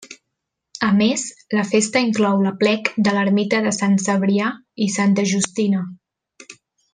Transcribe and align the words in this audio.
A 0.85 0.87
més, 1.01 1.25
la 1.57 1.65
festa 1.71 2.01
inclou 2.05 2.41
l'aplec 2.45 2.89
de 3.09 3.13
l'ermita 3.17 3.61
de 3.67 3.75
Sant 3.83 3.95
Cebrià 4.07 4.49
i 4.87 4.89
Santa 4.97 5.27
Justina. 5.35 5.85